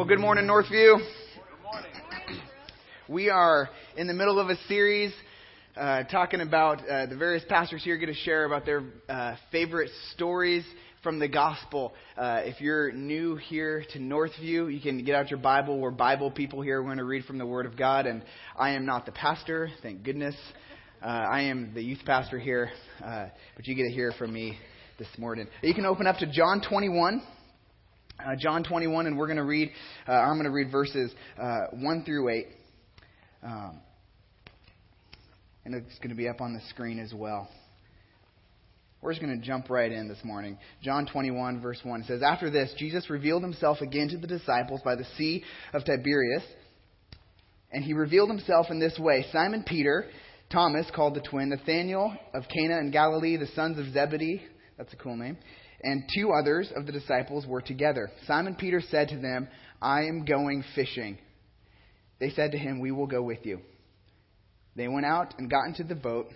[0.00, 0.96] Well, good morning, Northview.
[3.06, 3.68] We are
[3.98, 5.12] in the middle of a series
[5.76, 9.90] uh, talking about uh, the various pastors here going to share about their uh, favorite
[10.14, 10.64] stories
[11.02, 11.92] from the gospel.
[12.16, 15.78] Uh, if you're new here to Northview, you can get out your Bible.
[15.78, 16.80] We're Bible people here.
[16.80, 18.22] We're going to read from the Word of God, and
[18.58, 20.34] I am not the pastor, thank goodness.
[21.02, 22.70] Uh, I am the youth pastor here,
[23.04, 24.56] uh, but you get to hear from me
[24.98, 25.46] this morning.
[25.62, 27.22] You can open up to John 21.
[28.26, 29.70] Uh, John 21, and we're going to read,
[30.08, 32.46] uh, I'm going to read verses uh, 1 through 8.
[33.42, 33.80] Um,
[35.64, 37.48] and it's going to be up on the screen as well.
[39.00, 40.58] We're just going to jump right in this morning.
[40.82, 44.96] John 21, verse 1 says, After this, Jesus revealed himself again to the disciples by
[44.96, 45.42] the Sea
[45.72, 46.42] of Tiberias.
[47.72, 50.06] And he revealed himself in this way Simon Peter,
[50.52, 54.42] Thomas, called the twin, Nathanael of Cana in Galilee, the sons of Zebedee.
[54.76, 55.38] That's a cool name
[55.82, 58.10] and two others of the disciples were together.
[58.26, 59.48] Simon Peter said to them,
[59.80, 61.18] I am going fishing.
[62.18, 63.60] They said to him, We will go with you.
[64.76, 66.28] They went out and got into the boat,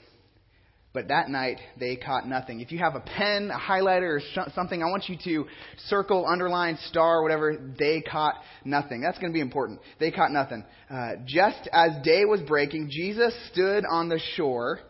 [0.93, 2.61] but that night they caught nothing.
[2.61, 5.47] If you have a pen, a highlighter, or something, I want you to
[5.87, 7.75] circle, underline, star, whatever.
[7.79, 8.35] They caught
[8.65, 9.03] nothing.
[9.03, 9.81] That's going to be important.
[10.01, 10.65] They caught nothing.
[10.91, 14.81] Uh, just as day was breaking, Jesus stood on the shore.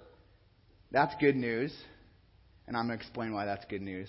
[0.91, 1.75] That's good news.
[2.67, 4.09] And I'm going to explain why that's good news.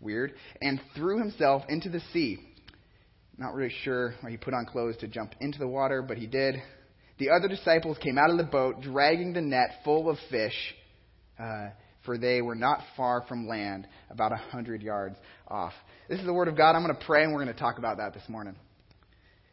[0.00, 0.32] Weird.
[0.60, 2.38] And threw himself into the sea.
[3.36, 6.26] Not really sure why he put on clothes to jump into the water, but he
[6.26, 6.56] did.
[7.18, 10.54] The other disciples came out of the boat, dragging the net full of fish,
[11.38, 11.68] uh,
[12.04, 15.16] for they were not far from land, about a hundred yards
[15.48, 15.72] off.
[16.08, 16.76] This is the word of God.
[16.76, 18.56] I'm going to pray, and we're going to talk about that this morning.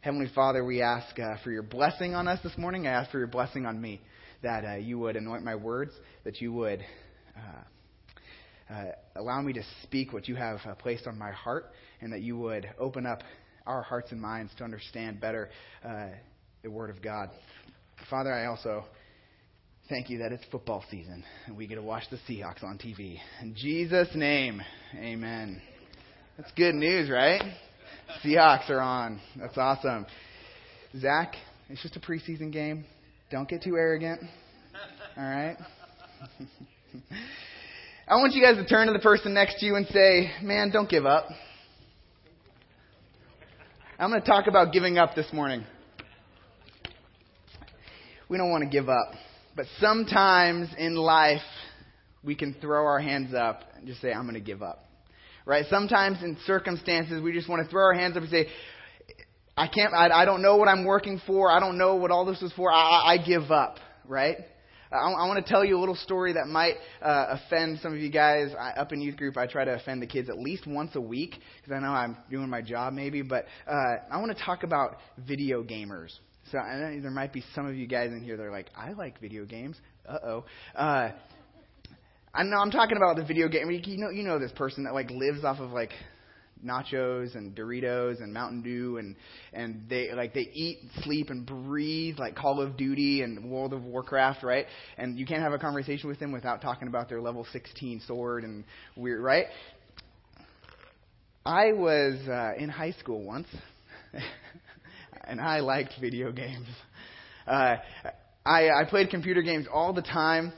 [0.00, 2.86] Heavenly Father, we ask uh, for your blessing on us this morning.
[2.86, 4.00] I ask for your blessing on me,
[4.42, 5.92] that uh, you would anoint my words,
[6.24, 6.80] that you would
[7.36, 7.62] uh,
[8.70, 8.84] uh,
[9.16, 11.66] allow me to speak what you have uh, placed on my heart,
[12.00, 13.22] and that you would open up
[13.66, 15.50] our hearts and minds to understand better
[15.84, 16.08] uh,
[16.62, 17.30] the Word of God.
[18.08, 18.84] Father, I also
[19.88, 23.18] thank you that it's football season and we get to watch the Seahawks on TV.
[23.42, 24.62] In Jesus' name,
[24.96, 25.60] amen.
[26.36, 27.42] That's good news, right?
[28.24, 29.20] Seahawks are on.
[29.36, 30.06] That's awesome.
[30.98, 31.34] Zach,
[31.68, 32.84] it's just a preseason game.
[33.30, 34.22] Don't get too arrogant.
[35.16, 35.56] All right?
[38.10, 40.70] I want you guys to turn to the person next to you and say, Man,
[40.70, 41.28] don't give up.
[43.98, 45.62] I'm going to talk about giving up this morning.
[48.30, 49.12] We don't want to give up.
[49.54, 51.42] But sometimes in life,
[52.24, 54.86] we can throw our hands up and just say, I'm going to give up.
[55.44, 55.66] Right?
[55.68, 58.46] Sometimes in circumstances, we just want to throw our hands up and say,
[59.54, 61.50] I can't, I, I don't know what I'm working for.
[61.50, 62.72] I don't know what all this is for.
[62.72, 63.76] I, I give up.
[64.06, 64.38] Right?
[64.90, 67.98] I, I want to tell you a little story that might uh, offend some of
[67.98, 68.50] you guys.
[68.58, 71.00] I, up in youth group, I try to offend the kids at least once a
[71.00, 73.22] week because I know I'm doing my job maybe.
[73.22, 74.96] But uh, I want to talk about
[75.26, 76.10] video gamers.
[76.50, 78.70] So I know there might be some of you guys in here that are like,
[78.76, 79.76] I like video games.
[80.08, 80.44] Uh-oh.
[80.74, 81.10] Uh
[82.34, 83.70] I know I'm talking about the video game.
[83.70, 85.90] You know, you know this person that like lives off of like
[86.64, 89.16] nachos and Doritos and Mountain Dew and
[89.52, 93.84] and they like they eat, sleep and breathe like Call of Duty and World of
[93.84, 94.66] Warcraft, right?
[94.96, 98.44] And you can't have a conversation with them without talking about their level 16 sword
[98.44, 98.64] and
[98.96, 99.46] weird, right?
[101.44, 103.48] I was uh, in high school once,
[105.24, 106.66] and I liked video games.
[107.46, 107.76] Uh,
[108.44, 110.52] I, I played computer games all the time.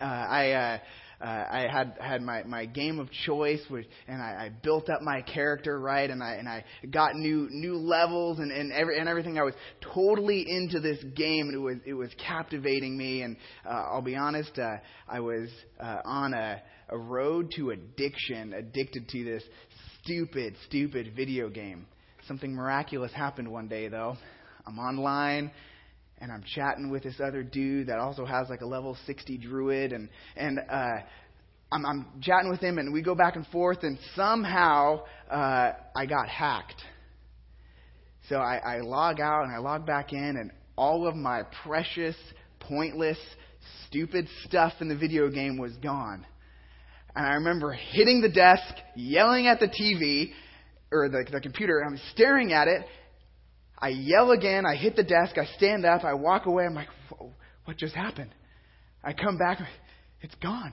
[0.00, 0.78] Uh, I uh,
[1.20, 5.02] uh, I had had my my game of choice, which, and I, I built up
[5.02, 9.06] my character right, and I and I got new new levels and and every and
[9.06, 9.38] everything.
[9.38, 9.54] I was
[9.94, 13.20] totally into this game, and it was it was captivating me.
[13.20, 13.36] And
[13.66, 14.76] uh, I'll be honest, uh,
[15.06, 19.42] I was uh, on a a road to addiction, addicted to this
[20.02, 21.86] stupid stupid video game.
[22.26, 24.16] Something miraculous happened one day, though.
[24.66, 25.50] I'm online
[26.20, 29.92] and I'm chatting with this other dude that also has like a level 60 druid,
[29.92, 30.98] and and uh,
[31.72, 36.06] I'm, I'm chatting with him, and we go back and forth, and somehow uh, I
[36.06, 36.82] got hacked.
[38.28, 42.16] So I, I log out and I log back in, and all of my precious,
[42.60, 43.18] pointless,
[43.86, 46.26] stupid stuff in the video game was gone.
[47.14, 50.32] And I remember hitting the desk, yelling at the TV
[50.92, 52.84] or the, the computer, and I'm staring at it,
[53.80, 54.64] I yell again.
[54.66, 55.38] I hit the desk.
[55.38, 56.04] I stand up.
[56.04, 56.64] I walk away.
[56.64, 56.88] I'm like,
[57.64, 58.30] what just happened?
[59.02, 59.58] I come back.
[60.20, 60.72] It's gone.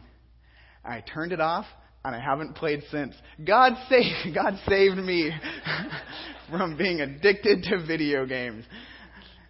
[0.83, 1.65] I turned it off
[2.03, 3.15] and I haven't played since.
[3.45, 5.31] God saved, God saved me
[6.49, 8.63] from being addicted to video games.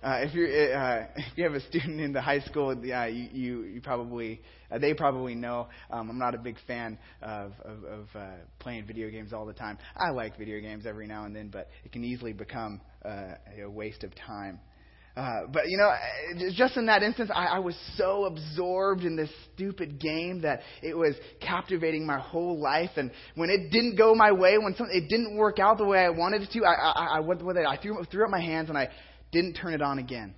[0.04, 3.30] Uh, if you uh, if you have a student in the high school, yeah, you
[3.32, 4.42] you, you probably
[4.72, 5.68] uh, they probably know.
[5.90, 8.28] Um, I'm not a big fan of of, of uh,
[8.60, 9.78] playing video games all the time.
[9.96, 13.34] I like video games every now and then, but it can easily become uh,
[13.64, 14.60] a waste of time.
[15.16, 15.92] Uh, but you know,
[16.54, 20.96] just in that instance, I, I was so absorbed in this stupid game that it
[20.96, 22.92] was captivating my whole life.
[22.98, 26.06] And when it didn't go my way, when something it didn't work out the way
[26.06, 27.66] I wanted it to, I I, I it.
[27.66, 28.90] I threw threw up my hands and I
[29.32, 30.34] didn't turn it on again.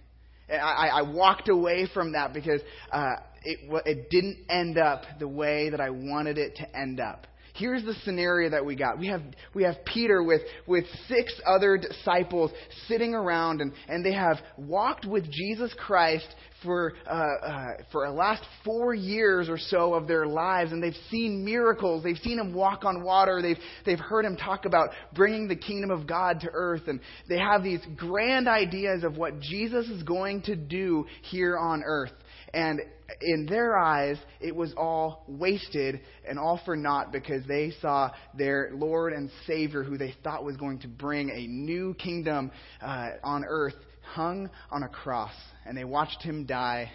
[0.52, 5.70] I, I walked away from that because uh, it, it didn't end up the way
[5.70, 7.28] that I wanted it to end up.
[7.56, 8.98] Here's the scenario that we got.
[8.98, 9.22] We have,
[9.54, 12.52] we have Peter with, with six other disciples
[12.88, 16.28] sitting around, and, and they have walked with Jesus Christ
[16.64, 20.94] for, uh, uh, for the last four years or so of their lives, and they've
[21.10, 22.02] seen miracles.
[22.02, 23.42] They've seen him walk on water.
[23.42, 27.40] They've, they've heard him talk about bringing the kingdom of God to earth, and they
[27.40, 32.12] have these grand ideas of what Jesus is going to do here on earth.
[32.54, 32.82] And
[33.22, 38.72] in their eyes, it was all wasted and all for naught because they saw their
[38.74, 42.52] Lord and Savior, who they thought was going to bring a new kingdom
[42.82, 43.76] uh, on earth,
[44.14, 45.34] hung on a cross.
[45.66, 46.92] And they watched him die.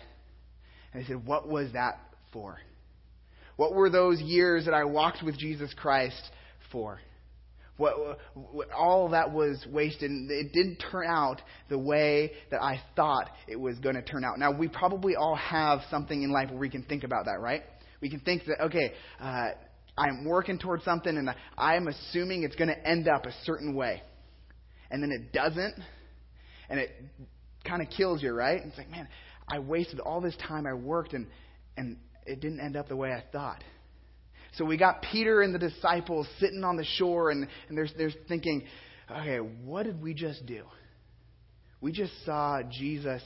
[0.93, 2.01] And they said, What was that
[2.33, 2.59] for?
[3.57, 6.21] What were those years that I walked with Jesus Christ
[6.73, 6.99] for?
[7.77, 10.11] What, what, all that was wasted.
[10.31, 14.39] It didn't turn out the way that I thought it was going to turn out.
[14.39, 17.63] Now, we probably all have something in life where we can think about that, right?
[18.01, 19.49] We can think that, okay, uh,
[19.97, 24.03] I'm working towards something and I'm assuming it's going to end up a certain way.
[24.91, 25.75] And then it doesn't.
[26.69, 26.91] And it
[27.65, 28.61] kind of kills you, right?
[28.65, 29.09] It's like, man,
[29.49, 31.27] I wasted all this time I worked and,
[31.77, 33.63] and it didn't end up the way I thought.
[34.57, 38.13] So we got Peter and the disciples sitting on the shore, and, and they're, they're
[38.29, 38.65] thinking,
[39.11, 40.65] okay, what did we just do?
[41.81, 43.23] We just saw Jesus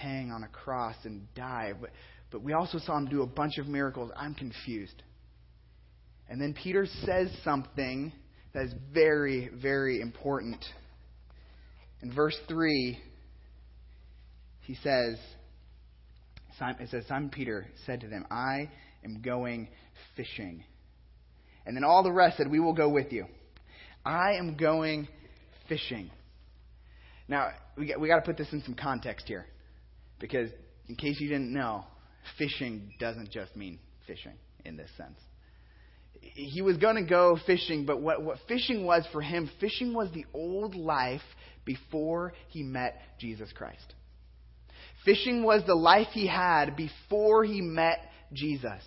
[0.00, 1.90] hang on a cross and die, but,
[2.30, 4.10] but we also saw him do a bunch of miracles.
[4.16, 5.02] I'm confused.
[6.28, 8.12] And then Peter says something
[8.54, 10.64] that is very, very important.
[12.02, 12.98] In verse 3,
[14.62, 15.18] he says,
[16.80, 18.70] it says, Simon Peter said to them, I
[19.04, 19.68] am going
[20.16, 20.64] fishing.
[21.66, 23.26] And then all the rest said, We will go with you.
[24.04, 25.08] I am going
[25.68, 26.10] fishing.
[27.28, 29.46] Now, we got, we got to put this in some context here.
[30.18, 30.50] Because,
[30.88, 31.84] in case you didn't know,
[32.38, 34.34] fishing doesn't just mean fishing
[34.64, 35.18] in this sense.
[36.20, 40.08] He was going to go fishing, but what, what fishing was for him, fishing was
[40.12, 41.22] the old life
[41.64, 43.94] before he met Jesus Christ.
[45.04, 47.98] Fishing was the life he had before he met
[48.32, 48.82] Jesus.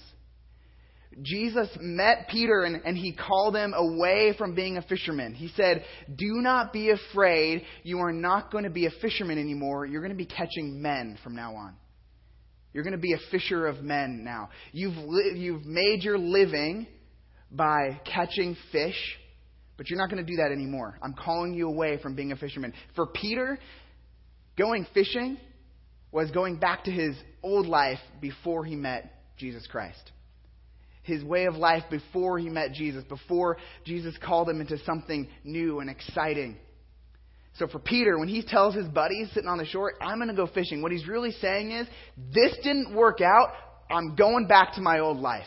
[1.21, 5.33] Jesus met Peter and, and, he called him away from being a fisherman.
[5.33, 7.63] He said, Do not be afraid.
[7.83, 9.85] You are not going to be a fisherman anymore.
[9.85, 11.75] You're going to be catching men from now on.
[12.73, 14.49] You're going to be a fisher of men now.
[14.73, 16.87] You've, li- you've made your living
[17.49, 19.17] by catching fish,
[19.77, 20.99] but you're not going to do that anymore.
[21.01, 22.73] I'm calling you away from being a fisherman.
[22.95, 23.57] For Peter,
[24.57, 25.37] going fishing
[26.11, 30.11] was going back to his old life before he met Jesus Christ
[31.05, 35.79] his way of life before he met Jesus, before Jesus called him into something new
[35.79, 36.57] and exciting.
[37.57, 40.35] So for Peter, when he tells his buddies sitting on the shore, I'm going to
[40.35, 41.87] go fishing, what he's really saying is,
[42.33, 43.53] this didn't work out.
[43.89, 45.45] I'm going back to my old life.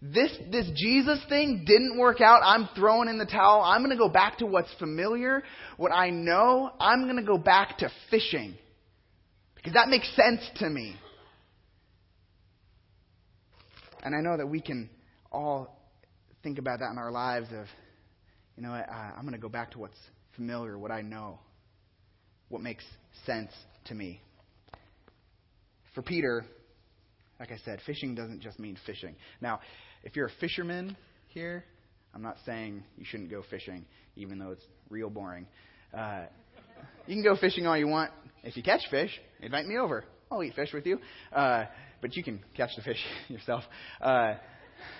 [0.00, 2.40] This, this Jesus thing didn't work out.
[2.42, 3.62] I'm throwing in the towel.
[3.62, 5.42] I'm going to go back to what's familiar,
[5.76, 6.70] what I know.
[6.80, 8.54] I'm going to go back to fishing.
[9.54, 10.96] Because that makes sense to me.
[14.04, 14.90] And I know that we can
[15.32, 15.80] all
[16.42, 17.66] think about that in our lives of,
[18.56, 19.98] you know, I, I'm going to go back to what's
[20.36, 21.38] familiar, what I know,
[22.50, 22.84] what makes
[23.24, 23.50] sense
[23.86, 24.20] to me.
[25.94, 26.44] For Peter,
[27.40, 29.16] like I said, fishing doesn't just mean fishing.
[29.40, 29.60] Now,
[30.02, 30.96] if you're a fisherman
[31.28, 31.64] here,
[32.14, 35.46] I'm not saying you shouldn't go fishing, even though it's real boring.
[35.96, 36.24] Uh,
[37.06, 38.10] you can go fishing all you want.
[38.42, 40.04] If you catch fish, invite me over.
[40.30, 40.98] I'll eat fish with you.
[41.32, 41.64] Uh,
[42.04, 43.62] but you can catch the fish yourself.
[43.98, 44.34] Uh,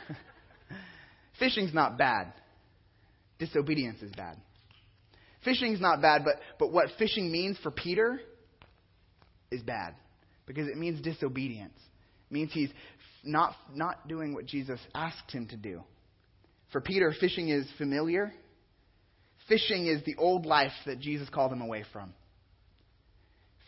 [1.39, 2.33] fishing's not bad.
[3.39, 4.39] Disobedience is bad.
[5.45, 8.19] Fishing's not bad, but, but what fishing means for Peter
[9.51, 9.97] is bad
[10.47, 11.77] because it means disobedience.
[12.31, 12.71] It means he's
[13.23, 15.83] not, not doing what Jesus asked him to do.
[16.73, 18.33] For Peter, fishing is familiar.
[19.47, 22.15] Fishing is the old life that Jesus called him away from.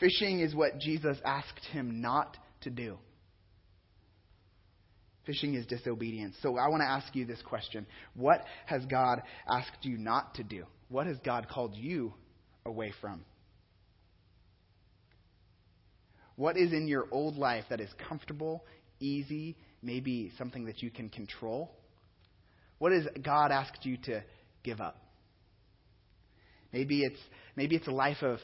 [0.00, 2.96] Fishing is what Jesus asked him not to do.
[5.26, 6.36] Fishing is disobedience.
[6.40, 10.44] So I want to ask you this question What has God asked you not to
[10.44, 10.64] do?
[10.88, 12.14] What has God called you
[12.64, 13.24] away from?
[16.36, 18.64] What is in your old life that is comfortable,
[19.00, 21.74] easy, maybe something that you can control?
[22.78, 24.22] What has God asked you to
[24.62, 24.98] give up?
[26.72, 27.20] Maybe it's
[27.56, 28.38] maybe it's a life of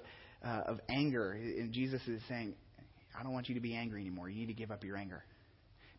[0.44, 2.54] uh, of anger, and Jesus is saying,
[3.16, 4.28] "I don't want you to be angry anymore.
[4.28, 5.22] You need to give up your anger."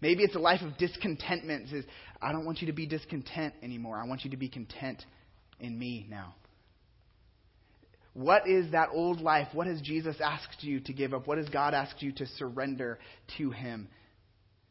[0.03, 1.69] Maybe it's a life of discontentment.
[1.69, 1.85] Says,
[2.21, 3.97] "I don't want you to be discontent anymore.
[3.97, 5.05] I want you to be content
[5.61, 6.35] in me now."
[8.13, 9.47] What is that old life?
[9.53, 11.25] What has Jesus asked you to give up?
[11.25, 12.99] What has God asked you to surrender
[13.37, 13.87] to Him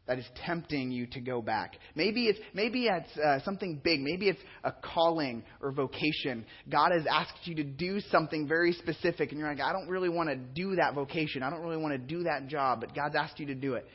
[0.06, 1.76] that is tempting you to go back.
[1.94, 4.00] Maybe it's maybe it's uh, something big.
[4.00, 6.44] Maybe it's a calling or vocation.
[6.68, 10.08] God has asked you to do something very specific, and you're like, I don't really
[10.08, 11.42] want to do that vocation.
[11.42, 13.86] I don't really want to do that job, but God's asked you to do it.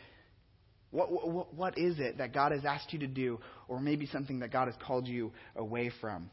[0.92, 4.40] What, what, what is it that God has asked you to do, or maybe something
[4.40, 6.30] that God has called you away from?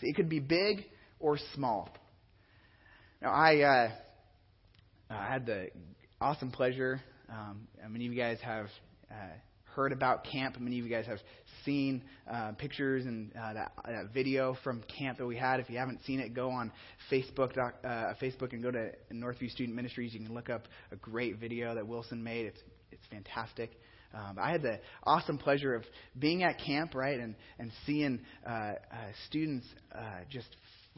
[0.00, 0.84] See, it could be big
[1.20, 1.88] or small.
[3.20, 3.90] Now, I uh,
[5.10, 5.68] I had the
[6.20, 7.00] awesome pleasure.
[7.28, 8.66] Um, many of you guys have
[9.10, 9.14] uh,
[9.74, 10.58] heard about camp.
[10.58, 11.18] Many of you guys have
[11.64, 15.60] seen uh, pictures and uh, that, that video from camp that we had.
[15.60, 16.72] If you haven't seen it, go on
[17.10, 20.14] Facebook, uh, Facebook and go to Northview Student Ministries.
[20.14, 22.46] You can look up a great video that Wilson made.
[22.46, 23.70] It's it's fantastic.
[24.14, 25.84] Um, I had the awesome pleasure of
[26.18, 28.74] being at camp, right, and and seeing uh, uh,
[29.28, 30.48] students uh, just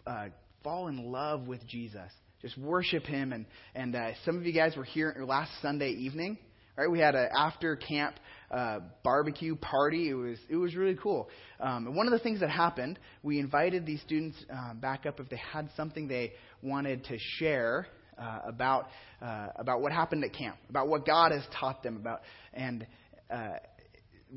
[0.06, 0.26] uh,
[0.62, 2.10] fall in love with Jesus,
[2.42, 6.38] just worship Him, and and uh, some of you guys were here last Sunday evening,
[6.78, 8.14] Right, we had an after camp
[8.52, 10.10] uh, barbecue party.
[10.10, 11.28] It was it was really cool.
[11.58, 15.18] Um, and one of the things that happened, we invited these students um, back up
[15.18, 17.88] if they had something they wanted to share
[18.20, 18.88] uh, about
[19.22, 22.20] uh, about what happened at camp, about what God has taught them about,
[22.52, 22.86] and
[23.30, 23.54] uh,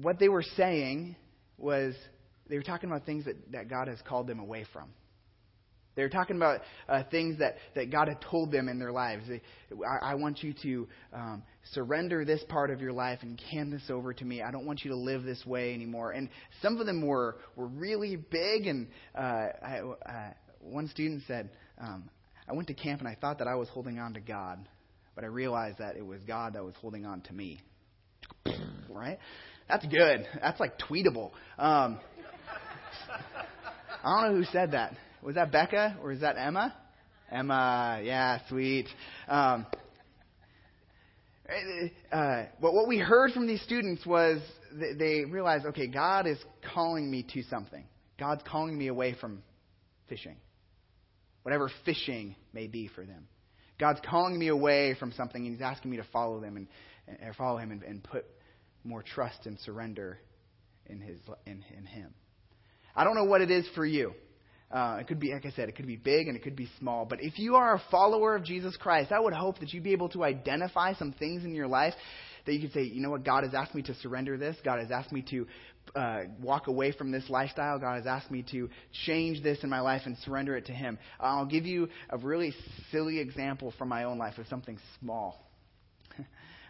[0.01, 1.15] what they were saying
[1.57, 1.95] was
[2.49, 4.89] they were talking about things that, that God has called them away from.
[5.95, 9.25] They were talking about uh, things that, that God had told them in their lives.
[9.27, 9.41] They,
[9.85, 13.83] I, I, want you to um, surrender this part of your life and hand this
[13.89, 14.41] over to me.
[14.41, 16.11] I don't want you to live this way anymore.
[16.11, 16.29] And
[16.61, 18.67] some of them were, were really big.
[18.67, 22.09] And uh, I, uh, one student said, um,
[22.51, 24.67] I went to camp and I thought that I was holding on to God,
[25.15, 27.61] but I realized that it was God that was holding on to me.
[28.89, 29.17] right?
[29.69, 30.27] That's good.
[30.41, 31.31] That's like tweetable.
[31.57, 31.97] Um,
[34.03, 34.97] I don't know who said that.
[35.21, 36.75] Was that Becca or is that Emma?
[37.31, 38.87] Emma, yeah, sweet.
[39.29, 39.65] Um,
[42.11, 44.41] uh, but what we heard from these students was
[44.97, 46.37] they realized, okay, God is
[46.73, 47.85] calling me to something.
[48.19, 49.41] God's calling me away from
[50.09, 50.35] fishing,
[51.43, 53.27] whatever fishing may be for them.
[53.79, 56.67] God's calling me away from something, and He's asking me to follow them and,
[57.19, 58.25] and follow Him and, and, put
[58.83, 60.19] more trust and surrender
[60.85, 62.13] in His in, in Him.
[62.95, 64.13] I don't know what it is for you.
[64.71, 66.69] Uh, it could be, like I said, it could be big and it could be
[66.79, 67.05] small.
[67.05, 69.91] But if you are a follower of Jesus Christ, I would hope that you'd be
[69.91, 71.93] able to identify some things in your life
[72.45, 74.55] that you could say, you know what, God has asked me to surrender this.
[74.63, 75.45] God has asked me to
[75.95, 77.79] uh, walk away from this lifestyle.
[77.79, 78.69] God has asked me to
[79.05, 80.97] change this in my life and surrender it to Him.
[81.19, 82.53] I'll give you a really
[82.91, 85.45] silly example from my own life of something small.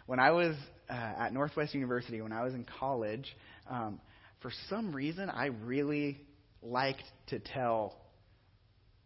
[0.06, 0.56] when I was
[0.88, 3.26] uh, at Northwest University, when I was in college,
[3.70, 4.00] um,
[4.40, 6.20] for some reason, I really
[6.62, 7.96] liked to tell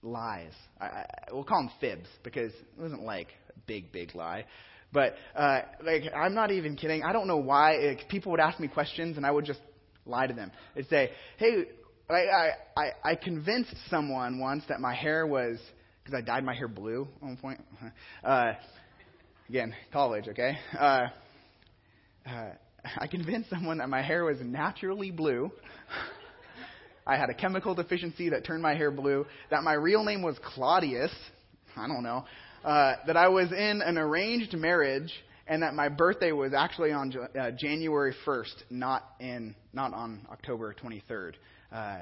[0.03, 0.53] lies.
[0.81, 4.47] I, I, we'll call them fibs because it wasn't like a big, big lie.
[4.93, 7.03] But uh, like, I'm not even kidding.
[7.03, 7.77] I don't know why.
[7.77, 9.61] Like, people would ask me questions, and I would just
[10.07, 10.51] lie to them.
[10.75, 11.65] They'd say, "Hey,
[12.09, 15.59] I I, I convinced someone once that my hair was
[16.03, 17.61] because I dyed my hair blue at one point.
[18.25, 18.55] Uh,
[19.49, 20.59] again, college, okay.
[20.77, 21.07] Uh,
[22.27, 22.51] uh,
[22.99, 25.51] I convinced someone that my hair was naturally blue."
[27.07, 30.37] I had a chemical deficiency that turned my hair blue, that my real name was
[30.43, 31.13] Claudius,
[31.77, 32.25] I don't know,
[32.65, 35.13] uh, that I was in an arranged marriage,
[35.47, 40.75] and that my birthday was actually on uh, January 1st, not in not on October
[40.75, 41.35] 23rd.
[41.73, 41.99] Uh,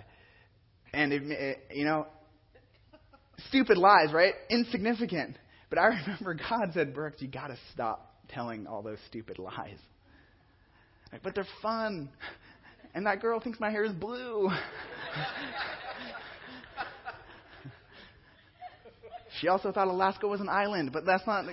[0.93, 2.07] and it, it, you know,
[3.49, 4.35] stupid lies, right?
[4.49, 5.37] Insignificant.
[5.69, 9.79] But I remember God said, Brookes, you got to stop telling all those stupid lies.
[11.13, 12.09] Like, but they're fun.
[12.95, 14.49] And that girl thinks my hair is blue.
[19.41, 21.45] she also thought Alaska was an island, but that's not.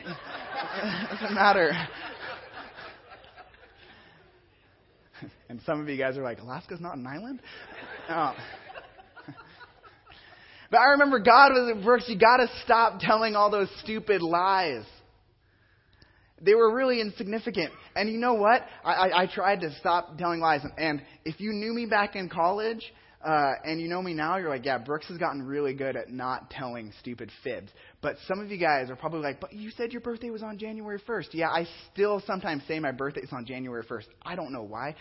[0.62, 1.72] It doesn't matter.
[5.50, 7.42] And some of you guys are like, Alaska's not an island?
[8.10, 8.34] Oh.
[10.72, 14.22] But I remember God was, at Brookes, you got to stop telling all those stupid
[14.22, 14.86] lies.
[16.42, 17.74] They were really insignificant.
[17.94, 18.62] And you know what?
[18.86, 20.62] I, I, I tried to stop telling lies.
[20.78, 22.82] And if you knew me back in college,
[23.24, 26.10] uh, and you know me now, you're like, yeah, Brookes has gotten really good at
[26.10, 27.70] not telling stupid fibs.
[28.02, 30.58] But some of you guys are probably like, but you said your birthday was on
[30.58, 31.28] January 1st.
[31.34, 34.06] Yeah, I still sometimes say my birthday is on January 1st.
[34.24, 34.96] I don't know why.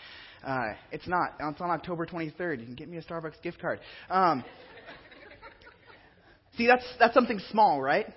[0.45, 1.33] Uh, it's not.
[1.39, 2.59] It's on October 23rd.
[2.59, 3.79] You can get me a Starbucks gift card.
[4.09, 4.43] Um,
[6.57, 8.07] see, that's that's something small, right?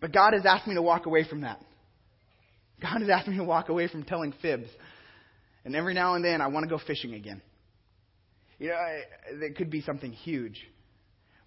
[0.00, 1.60] But God has asked me to walk away from that.
[2.80, 4.68] God has asked me to walk away from telling fibs.
[5.64, 7.42] And every now and then, I want to go fishing again.
[8.58, 8.76] You know,
[9.30, 10.60] it could be something huge.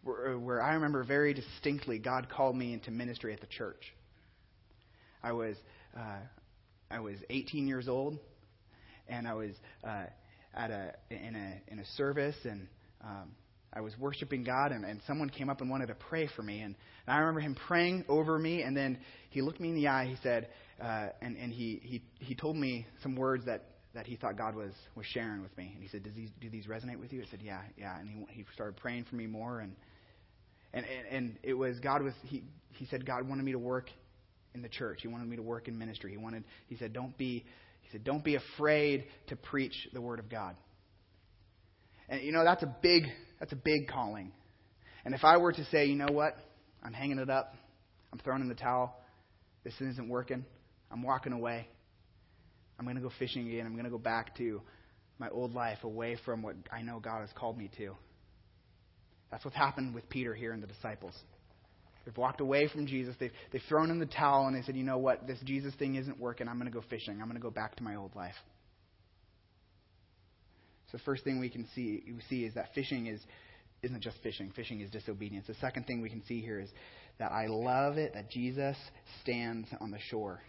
[0.03, 3.93] Where, where I remember very distinctly, God called me into ministry at the church.
[5.21, 5.55] I was
[5.95, 6.19] uh,
[6.89, 8.17] I was 18 years old,
[9.07, 9.51] and I was
[9.83, 10.05] uh,
[10.53, 12.67] at a in a in a service, and
[13.03, 13.31] um,
[13.73, 16.61] I was worshiping God, and, and someone came up and wanted to pray for me,
[16.61, 16.75] and,
[17.07, 18.97] and I remember him praying over me, and then
[19.29, 20.05] he looked me in the eye.
[20.05, 20.47] He said,
[20.81, 24.55] uh, and and he he he told me some words that that he thought God
[24.55, 25.71] was, was sharing with me.
[25.73, 27.21] And he said, Does these, do these resonate with you?
[27.21, 27.99] I said, Yeah, yeah.
[27.99, 29.59] And he, he started praying for me more.
[29.59, 29.75] And,
[30.73, 33.89] and, and, and it was, God was, he, he said, God wanted me to work
[34.53, 34.99] in the church.
[35.01, 36.11] He wanted me to work in ministry.
[36.11, 37.45] He wanted, he said, don't be,
[37.81, 40.55] he said, don't be afraid to preach the word of God.
[42.07, 43.03] And you know, that's a big,
[43.39, 44.31] that's a big calling.
[45.03, 46.37] And if I were to say, you know what?
[46.83, 47.55] I'm hanging it up.
[48.13, 48.95] I'm throwing in the towel.
[49.63, 50.45] This isn't working.
[50.91, 51.67] I'm walking away.
[52.79, 53.65] I'm going to go fishing again.
[53.65, 54.61] I'm going to go back to
[55.19, 57.95] my old life, away from what I know God has called me to.
[59.29, 61.13] That's what's happened with Peter here and the disciples.
[62.05, 63.15] They've walked away from Jesus.
[63.19, 65.27] They've, they've thrown in the towel and they said, you know what?
[65.27, 66.47] This Jesus thing isn't working.
[66.47, 67.21] I'm going to go fishing.
[67.21, 68.33] I'm going to go back to my old life.
[70.91, 73.21] So the first thing we can see, we see is that fishing is,
[73.83, 74.51] isn't just fishing.
[74.55, 75.45] Fishing is disobedience.
[75.47, 76.69] The second thing we can see here is
[77.19, 78.75] that I love it that Jesus
[79.21, 80.41] stands on the shore.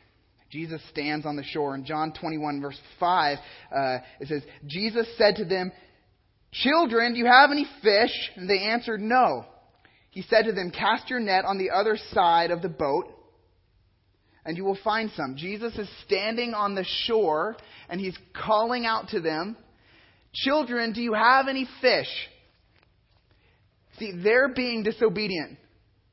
[0.53, 1.75] Jesus stands on the shore.
[1.75, 3.39] In John 21, verse 5,
[3.75, 5.73] uh, it says, Jesus said to them,
[6.53, 8.11] Children, do you have any fish?
[8.37, 9.47] And they answered, No.
[10.11, 13.07] He said to them, Cast your net on the other side of the boat,
[14.45, 15.37] and you will find some.
[15.39, 17.57] Jesus is standing on the shore,
[17.89, 19.57] and he's calling out to them,
[20.35, 22.09] Children, do you have any fish?
[23.99, 25.57] See, they're being disobedient.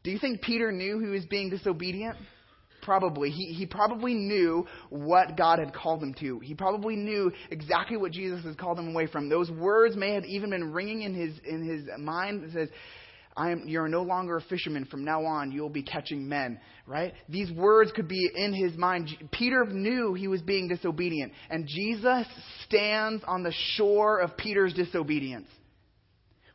[0.03, 2.15] Do you think Peter knew he was being disobedient?
[2.89, 3.29] Probably.
[3.29, 6.39] He, he probably knew what God had called him to.
[6.39, 9.29] He probably knew exactly what Jesus had called him away from.
[9.29, 12.69] Those words may have even been ringing in his, in his mind that says,
[13.37, 14.85] I am, you're no longer a fisherman.
[14.85, 16.59] From now on, you'll be catching men.
[16.87, 17.13] Right?
[17.29, 19.11] These words could be in his mind.
[19.29, 21.31] Peter knew he was being disobedient.
[21.51, 22.25] And Jesus
[22.65, 25.45] stands on the shore of Peter's disobedience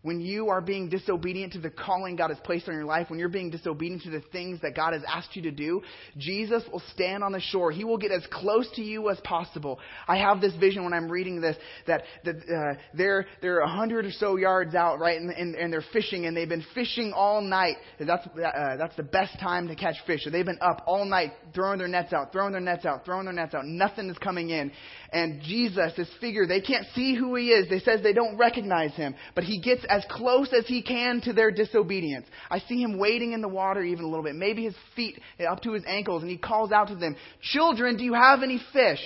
[0.04, 3.18] when you are being disobedient to the calling God has placed on your life, when
[3.18, 5.80] you're being disobedient to the things that God has asked you to do,
[6.18, 7.72] Jesus will stand on the shore.
[7.72, 9.78] He will get as close to you as possible.
[10.06, 14.04] I have this vision when I'm reading this that, that uh, they're they're a hundred
[14.04, 17.40] or so yards out, right, and, and, and, they're fishing, and they've been fishing all
[17.40, 17.76] night.
[17.98, 20.24] That's uh, that's the best time to catch fish.
[20.24, 23.24] So they've been up all night throwing their nets out, throwing their nets out, throwing
[23.24, 23.64] their nets out.
[23.64, 24.70] Nothing is coming in,
[25.12, 27.70] and Jesus, this figure, they can't see who he is.
[27.70, 31.32] They says they don't recognize him, but he gets as close as he can to
[31.32, 32.26] their disobedience.
[32.50, 35.62] I see him wading in the water even a little bit, maybe his feet up
[35.62, 38.98] to his ankles, and he calls out to them, Children, do you have any fish?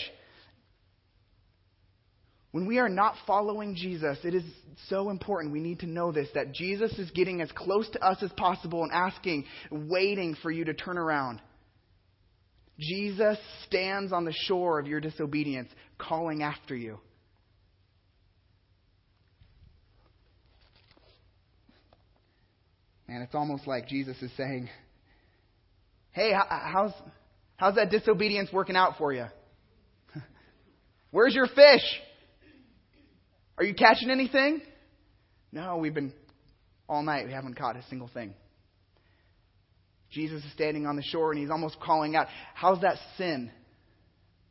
[2.53, 4.45] When we are not following Jesus, it is
[4.89, 5.53] so important.
[5.53, 8.83] We need to know this that Jesus is getting as close to us as possible
[8.83, 11.43] and asking, waiting for you to turn around.
[12.81, 16.99] Jesus stands on the shore of your disobedience, calling after you.
[23.09, 24.69] And it's almost like Jesus is saying,
[26.13, 26.93] Hey, how's,
[27.57, 29.27] how's that disobedience working out for you?
[31.11, 31.83] Where's your fish?
[33.57, 34.61] Are you catching anything?
[35.53, 36.13] No, we've been
[36.89, 37.27] all night.
[37.27, 38.35] We haven't caught a single thing.
[40.11, 43.51] Jesus is standing on the shore and he's almost calling out, How's that sin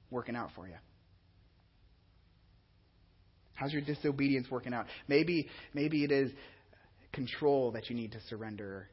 [0.10, 0.76] working out for you?
[3.54, 4.86] How's your disobedience working out?
[5.08, 6.32] Maybe, maybe it is
[7.18, 8.88] control that you need to surrender.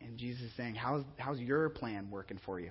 [0.00, 2.70] And Jesus is saying, How's, how's your plan working for you?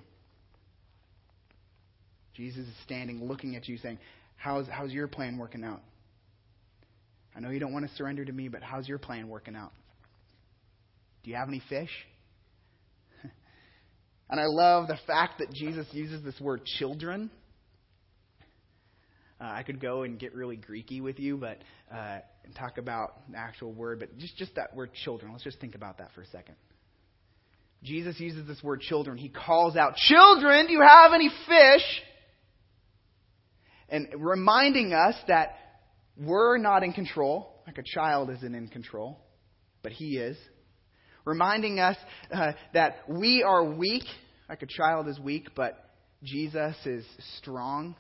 [2.34, 4.00] Jesus is standing looking at you saying,
[4.38, 5.82] how's, how's your plan working out?
[7.36, 9.72] I know you don't want to surrender to me, but how's your plan working out?
[11.24, 11.92] Do you have any fish?
[14.30, 17.30] and I love the fact that Jesus uses this word children.
[19.42, 21.58] Uh, I could go and get really Greeky with you, but
[21.92, 25.32] uh, and talk about the actual word, but just just that word children.
[25.32, 26.56] Let's just think about that for a second.
[27.84, 29.18] Jesus uses this word children.
[29.18, 32.02] He calls out, "Children, do you have any fish?"
[33.90, 35.56] And reminding us that
[36.16, 39.20] we're not in control, like a child isn't in control,
[39.82, 40.38] but He is.
[41.26, 41.98] Reminding us
[42.32, 44.06] uh, that we are weak,
[44.48, 45.78] like a child is weak, but
[46.24, 47.06] Jesus is
[47.40, 47.96] strong.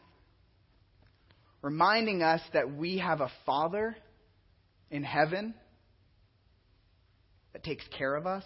[1.62, 3.96] Reminding us that we have a Father
[4.90, 5.54] in heaven
[7.54, 8.44] that takes care of us.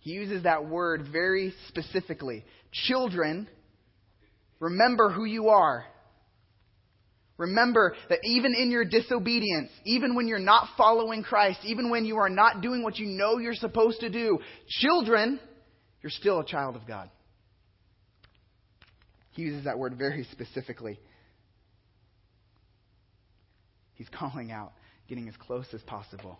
[0.00, 2.44] He uses that word very specifically.
[2.72, 3.48] Children,
[4.60, 5.86] remember who you are.
[7.36, 12.16] Remember that even in your disobedience, even when you're not following Christ, even when you
[12.18, 15.40] are not doing what you know you're supposed to do, children,
[16.02, 17.10] you're still a child of God.
[19.32, 21.00] He uses that word very specifically.
[23.94, 24.72] He's calling out,
[25.08, 26.38] getting as close as possible.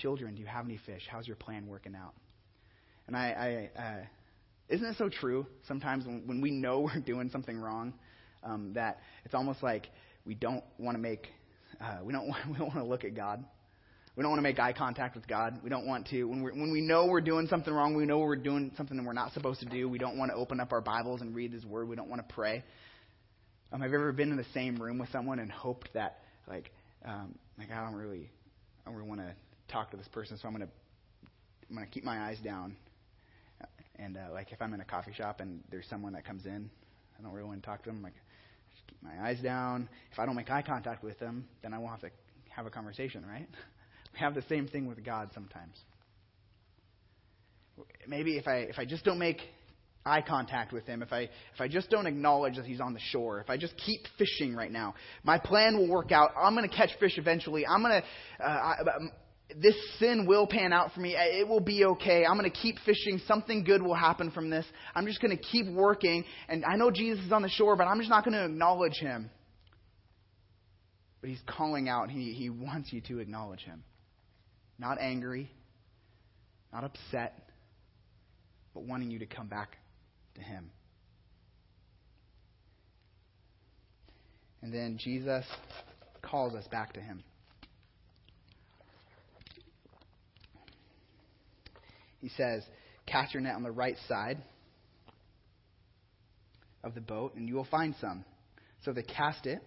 [0.00, 1.02] Children, do you have any fish?
[1.10, 2.14] How's your plan working out?
[3.06, 4.04] And I, I uh,
[4.68, 7.94] isn't it so true sometimes when, when we know we're doing something wrong
[8.42, 9.88] um, that it's almost like
[10.24, 11.28] we don't want to make,
[11.80, 13.44] uh, we don't we don't want to look at God.
[14.16, 15.60] We don't want to make eye contact with God.
[15.62, 17.94] We don't want to when we when we know we're doing something wrong.
[17.94, 19.88] We know we're doing something that we're not supposed to do.
[19.88, 21.88] We don't want to open up our Bibles and read His Word.
[21.88, 22.64] We don't want to pray.
[23.72, 26.70] Um, have you ever been in the same room with someone and hoped that like
[27.04, 28.30] um, like I don't really
[28.84, 29.34] I don't really want to
[29.72, 30.68] talk to this person, so I'm gonna
[31.68, 32.76] I'm gonna keep my eyes down
[33.98, 36.70] and uh, like if I'm in a coffee shop and there's someone that comes in,
[37.18, 38.02] I don't really want to talk to them.
[38.02, 39.88] Like, I just keep my eyes down.
[40.12, 42.10] If I don't make eye contact with them, then I won't have to
[42.50, 43.48] have a conversation, right?
[44.12, 45.76] we have the same thing with God sometimes.
[48.06, 49.40] Maybe if I if I just don't make
[50.06, 53.00] eye contact with him, if I if I just don't acknowledge that he's on the
[53.10, 56.30] shore, if I just keep fishing right now, my plan will work out.
[56.40, 57.66] I'm going to catch fish eventually.
[57.66, 58.74] I'm going to uh, I,
[59.60, 61.14] this sin will pan out for me.
[61.16, 62.24] It will be okay.
[62.24, 63.20] I'm going to keep fishing.
[63.26, 64.66] Something good will happen from this.
[64.94, 66.24] I'm just going to keep working.
[66.48, 68.98] And I know Jesus is on the shore, but I'm just not going to acknowledge
[68.98, 69.30] him.
[71.20, 72.10] But he's calling out.
[72.10, 73.84] He, he wants you to acknowledge him.
[74.78, 75.50] Not angry,
[76.72, 77.50] not upset,
[78.74, 79.78] but wanting you to come back
[80.36, 80.70] to him.
[84.62, 85.44] And then Jesus
[86.22, 87.22] calls us back to him.
[92.20, 92.62] He says,
[93.06, 94.38] Cast your net on the right side
[96.82, 98.24] of the boat, and you will find some.
[98.84, 99.60] So they cast it,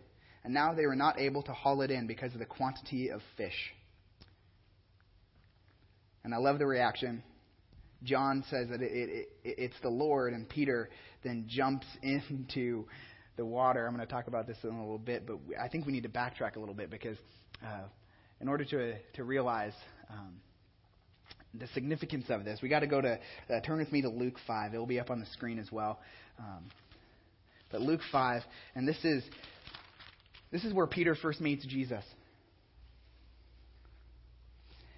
[0.44, 3.22] and now they were not able to haul it in because of the quantity of
[3.38, 3.74] fish.
[6.24, 7.24] And I love the reaction.
[8.04, 10.90] John says that it, it, it, it's the Lord, and Peter
[11.24, 12.86] then jumps into
[13.38, 13.86] the water.
[13.86, 16.04] I'm going to talk about this in a little bit, but I think we need
[16.04, 17.18] to backtrack a little bit because
[17.64, 17.84] uh,
[18.42, 19.74] in order to, to realize
[20.10, 20.42] um,
[21.54, 22.60] the significance of this.
[22.62, 23.14] We got to go to
[23.50, 24.74] uh, turn with me to Luke five.
[24.74, 26.00] It will be up on the screen as well.
[26.38, 26.66] Um,
[27.72, 28.44] but Luke five,
[28.76, 29.24] and this is
[30.52, 32.04] this is where Peter first meets Jesus.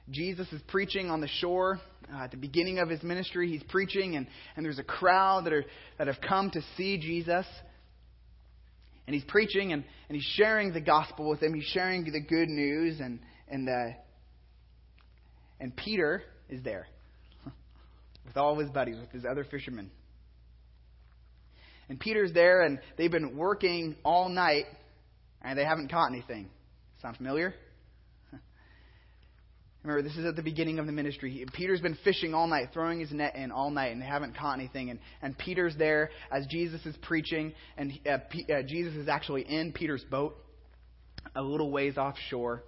[0.10, 1.80] Jesus is preaching on the shore
[2.12, 3.50] uh, at the beginning of his ministry.
[3.50, 5.66] He's preaching, and, and there's a crowd that are
[5.98, 7.46] that have come to see Jesus.
[9.08, 11.54] And he's preaching, and, and he's sharing the gospel with them.
[11.54, 13.98] He's sharing the good news, and and uh,
[15.60, 16.88] and Peter is there
[18.26, 19.92] with all of his buddies, with his other fishermen.
[21.90, 24.66] And Peter's there, and they've been working all night,
[25.42, 26.50] and they haven't caught anything.
[27.02, 27.54] Sound familiar?
[29.84, 31.44] Remember, this is at the beginning of the ministry.
[31.54, 34.60] Peter's been fishing all night, throwing his net in all night, and they haven't caught
[34.60, 34.92] anything.
[34.92, 39.42] And, and Peter's there as Jesus is preaching, and uh, P, uh, Jesus is actually
[39.42, 40.38] in Peter's boat,
[41.36, 42.64] a little ways offshore.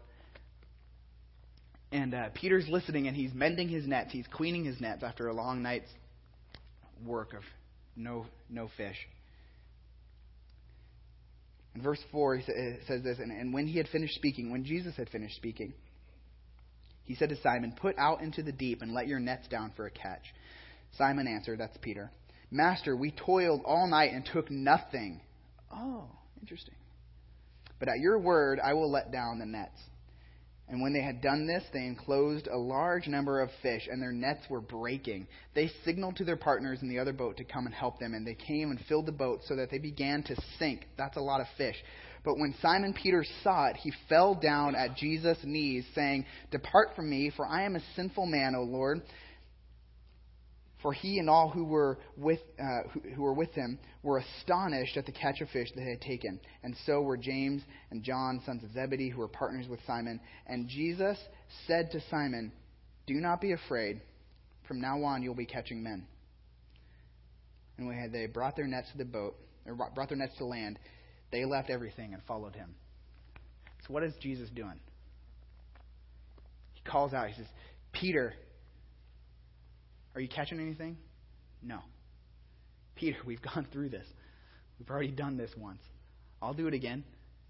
[1.91, 4.11] And uh, Peter's listening and he's mending his nets.
[4.11, 5.89] He's cleaning his nets after a long night's
[7.05, 7.43] work of
[7.95, 8.97] no, no fish.
[11.75, 12.43] In verse 4, he
[12.87, 15.73] says this and, and when he had finished speaking, when Jesus had finished speaking,
[17.05, 19.85] he said to Simon, Put out into the deep and let your nets down for
[19.85, 20.23] a catch.
[20.97, 22.11] Simon answered, That's Peter.
[22.51, 25.21] Master, we toiled all night and took nothing.
[25.71, 26.05] Oh,
[26.39, 26.75] interesting.
[27.79, 29.79] But at your word, I will let down the nets.
[30.73, 34.11] And when they had done this, they enclosed a large number of fish, and their
[34.11, 35.27] nets were breaking.
[35.53, 38.25] They signaled to their partners in the other boat to come and help them, and
[38.25, 40.87] they came and filled the boat so that they began to sink.
[40.97, 41.75] That's a lot of fish.
[42.25, 47.07] But when Simon Peter saw it, he fell down at Jesus' knees, saying, Depart from
[47.07, 49.03] me, for I am a sinful man, O Lord.
[50.83, 54.97] For he and all who were with uh, who, who were with him were astonished
[54.97, 58.41] at the catch of fish that they had taken, and so were James and John,
[58.45, 60.19] sons of Zebedee, who were partners with Simon.
[60.45, 61.17] And Jesus
[61.67, 62.51] said to Simon,
[63.07, 64.01] "Do not be afraid.
[64.67, 66.05] From now on, you'll be catching men."
[67.77, 70.77] And when they brought their nets to the boat, or brought their nets to land,
[71.31, 72.75] they left everything and followed him.
[73.87, 74.79] So what is Jesus doing?
[76.73, 77.29] He calls out.
[77.29, 77.47] He says,
[77.93, 78.33] "Peter."
[80.15, 80.97] Are you catching anything?
[81.61, 81.79] No.
[82.95, 84.05] Peter, we've gone through this.
[84.79, 85.81] We've already done this once.
[86.41, 87.03] I'll do it again.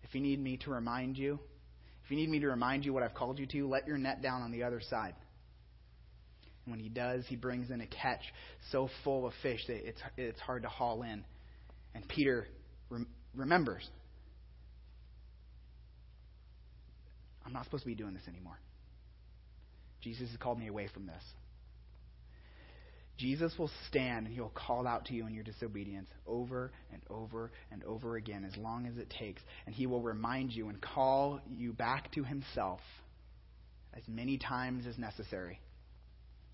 [0.03, 1.39] If you need me to remind you,
[2.03, 4.21] if you need me to remind you what I've called you to, let your net
[4.21, 5.15] down on the other side.
[6.65, 8.21] And when he does, he brings in a catch
[8.71, 11.23] so full of fish that it's, it's hard to haul in.
[11.95, 12.47] And Peter
[12.89, 13.87] rem- remembers
[17.45, 18.57] I'm not supposed to be doing this anymore.
[20.01, 21.23] Jesus has called me away from this.
[23.17, 27.01] Jesus will stand and he will call out to you in your disobedience over and
[27.09, 29.41] over and over again as long as it takes.
[29.65, 32.79] And he will remind you and call you back to himself
[33.93, 35.59] as many times as necessary.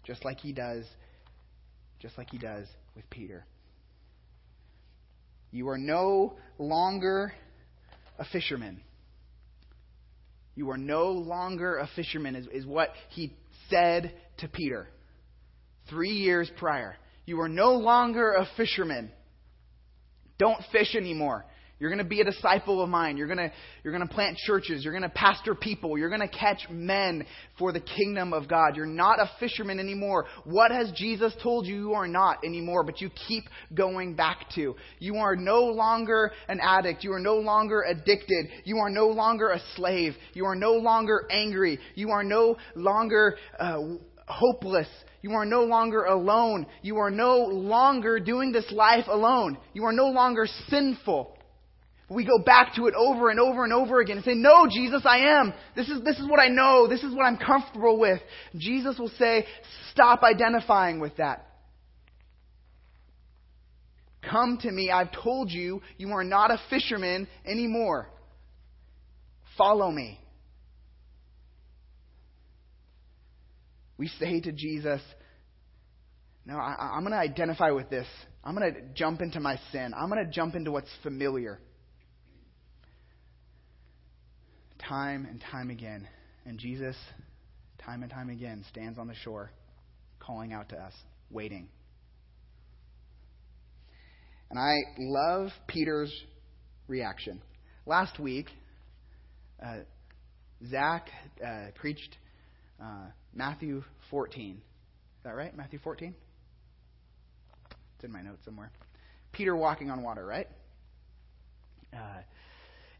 [0.03, 0.85] Just like he does
[1.99, 3.45] just like he does with Peter.
[5.51, 7.33] You are no longer
[8.17, 8.81] a fisherman.
[10.55, 13.33] You are no longer a fisherman, is, is what he
[13.69, 14.87] said to Peter
[15.89, 16.95] three years prior.
[17.25, 19.11] You are no longer a fisherman.
[20.37, 21.45] Don't fish anymore.
[21.79, 23.15] You're going to be a disciple of mine.
[23.15, 23.51] You're going to,
[23.83, 24.83] you're going to plant churches.
[24.83, 25.97] You're going to pastor people.
[25.97, 27.25] You're going to catch men
[27.57, 28.75] for the kingdom of God.
[28.75, 30.25] You're not a fisherman anymore.
[30.43, 34.75] What has Jesus told you you are not anymore, but you keep going back to?
[34.99, 37.05] You are no longer an addict.
[37.05, 38.47] You are no longer addicted.
[38.65, 40.15] You are no longer a slave.
[40.33, 41.79] You are no longer angry.
[41.95, 43.79] You are no longer uh,
[44.29, 44.87] hopeless.
[45.21, 46.65] You are no longer alone.
[46.81, 49.57] You are no longer doing this life alone.
[49.73, 51.35] You are no longer sinful.
[52.09, 55.03] We go back to it over and over and over again and say, No, Jesus,
[55.05, 55.53] I am.
[55.75, 56.87] This is, this is what I know.
[56.87, 58.19] This is what I'm comfortable with.
[58.57, 59.45] Jesus will say,
[59.91, 61.45] Stop identifying with that.
[64.27, 64.89] Come to me.
[64.89, 68.09] I've told you, you are not a fisherman anymore.
[69.57, 70.19] Follow me.
[73.99, 75.01] We say to Jesus,
[76.45, 78.07] No, I, am going to identify with this.
[78.43, 79.93] I'm going to jump into my sin.
[79.95, 81.59] I'm going to jump into what's familiar.
[84.87, 86.07] Time and time again.
[86.45, 86.95] And Jesus,
[87.85, 89.51] time and time again, stands on the shore,
[90.19, 90.93] calling out to us,
[91.29, 91.67] waiting.
[94.49, 96.11] And I love Peter's
[96.87, 97.41] reaction.
[97.85, 98.47] Last week,
[99.61, 99.79] uh,
[100.71, 101.09] Zach
[101.45, 102.15] uh, preached
[102.81, 104.55] uh, Matthew 14.
[104.55, 105.55] Is that right?
[105.55, 106.15] Matthew 14?
[107.95, 108.71] It's in my notes somewhere.
[109.31, 110.47] Peter walking on water, right?
[111.93, 112.21] Uh,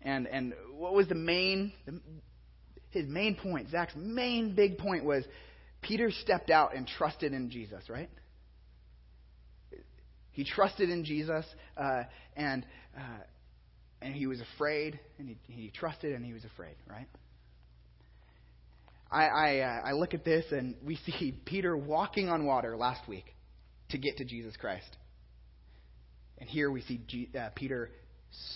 [0.02, 2.00] and and what was the main the,
[2.92, 3.70] his main point?
[3.70, 5.24] Zach's main big point was
[5.82, 8.10] Peter stepped out and trusted in Jesus, right?
[10.32, 11.46] He trusted in Jesus,
[11.78, 12.04] uh,
[12.36, 12.65] and
[12.98, 13.24] uh,
[14.02, 17.08] and he was afraid, and he, he trusted, and he was afraid, right?
[19.12, 23.08] I, I, uh, I look at this and we see Peter walking on water last
[23.08, 23.26] week
[23.89, 24.98] to get to Jesus Christ.
[26.38, 27.91] And here we see G, uh, Peter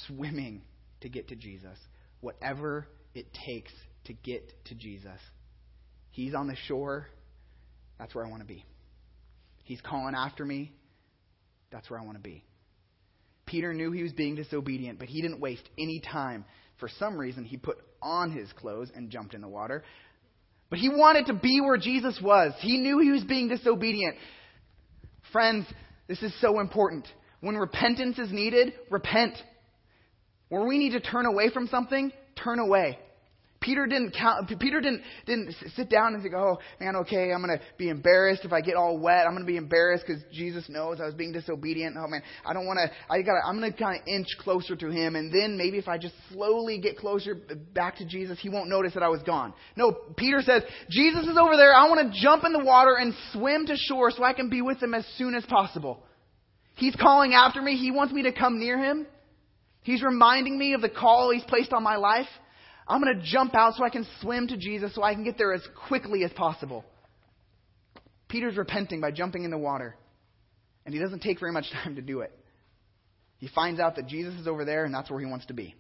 [0.08, 0.62] swimming
[1.02, 1.78] to get to Jesus.
[2.22, 3.72] Whatever it takes
[4.06, 5.20] to get to Jesus.
[6.12, 7.08] He's on the shore.
[8.00, 8.66] That's where I want to be.
[9.64, 10.72] He's calling after me.
[11.72, 12.44] That's where I want to be.
[13.46, 16.46] Peter knew he was being disobedient, but he didn't waste any time.
[16.80, 19.84] For some reason, he put on his clothes and jumped in the water.
[20.74, 22.52] But he wanted to be where Jesus was.
[22.60, 24.16] He knew he was being disobedient.
[25.32, 25.68] Friends,
[26.08, 27.06] this is so important.
[27.42, 29.36] When repentance is needed, repent.
[30.50, 32.12] When we need to turn away from something,
[32.44, 32.98] turn away.
[33.64, 37.62] Peter didn't count, Peter didn't didn't sit down and think, "Oh man, okay, I'm gonna
[37.78, 39.26] be embarrassed if I get all wet.
[39.26, 41.96] I'm gonna be embarrassed because Jesus knows I was being disobedient.
[41.98, 42.92] Oh man, I don't want to.
[43.10, 43.36] I got.
[43.46, 46.78] I'm gonna kind of inch closer to Him, and then maybe if I just slowly
[46.80, 47.36] get closer
[47.74, 49.54] back to Jesus, He won't notice that I was gone.
[49.78, 51.74] No, Peter says, Jesus is over there.
[51.74, 54.62] I want to jump in the water and swim to shore so I can be
[54.62, 56.04] with Him as soon as possible.
[56.76, 57.78] He's calling after me.
[57.78, 59.08] He wants me to come near Him.
[59.84, 62.28] He's reminding me of the call He's placed on my life.
[62.88, 65.38] I'm going to jump out so I can swim to Jesus so I can get
[65.38, 66.84] there as quickly as possible.
[68.28, 69.96] Peter's repenting by jumping in the water,
[70.86, 72.38] and he doesn't take very much time to do it.
[73.38, 75.76] He finds out that Jesus is over there, and that's where he wants to be.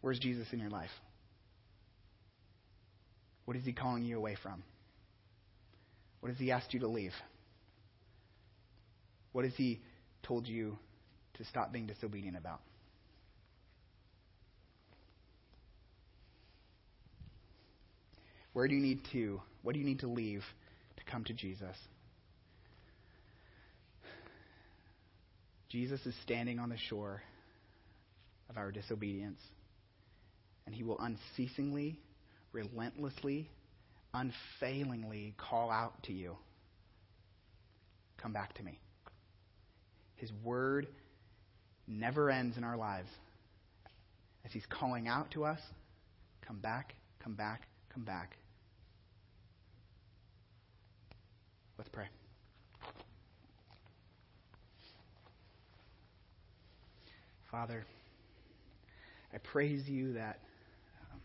[0.00, 0.90] Where's Jesus in your life?
[3.44, 4.62] What is he calling you away from?
[6.20, 7.12] What has He asked you to leave?
[9.32, 9.80] What has He
[10.22, 10.78] told you
[11.34, 12.60] to stop being disobedient about?
[18.58, 20.42] Where do you need to, what do you need to leave
[20.96, 21.76] to come to Jesus?
[25.68, 27.22] Jesus is standing on the shore
[28.50, 29.38] of our disobedience,
[30.66, 32.00] and he will unceasingly,
[32.50, 33.48] relentlessly,
[34.12, 36.36] unfailingly call out to you
[38.20, 38.80] Come back to me.
[40.16, 40.88] His word
[41.86, 43.10] never ends in our lives.
[44.44, 45.60] As he's calling out to us,
[46.44, 47.62] come back, come back,
[47.94, 48.34] come back.
[51.78, 52.06] Let's pray.
[57.50, 57.86] Father,
[59.32, 60.38] I praise you that
[61.00, 61.20] um,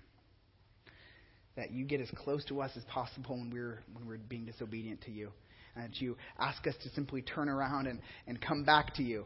[1.57, 5.01] that you get as close to us as possible when we're when we're being disobedient
[5.01, 5.31] to you,
[5.75, 9.25] and that you ask us to simply turn around and, and come back to you,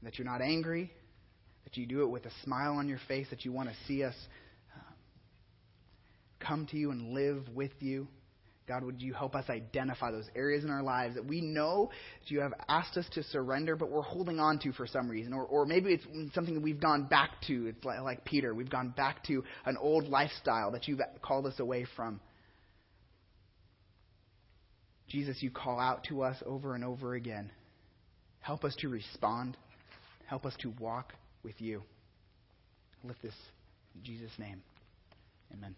[0.00, 0.92] and that you're not angry,
[1.64, 4.04] that you do it with a smile on your face, that you want to see
[4.04, 4.14] us
[4.76, 4.80] uh,
[6.38, 8.06] come to you and live with you.
[8.68, 12.30] God, would you help us identify those areas in our lives that we know that
[12.30, 15.32] you have asked us to surrender, but we're holding on to for some reason?
[15.32, 17.68] Or, or maybe it's something that we've gone back to.
[17.68, 18.54] It's like, like Peter.
[18.54, 22.20] We've gone back to an old lifestyle that you've called us away from.
[25.08, 27.50] Jesus, you call out to us over and over again.
[28.40, 29.56] Help us to respond.
[30.26, 31.82] Help us to walk with you.
[33.02, 33.34] Lift this
[33.94, 34.62] in Jesus' name.
[35.54, 35.74] Amen.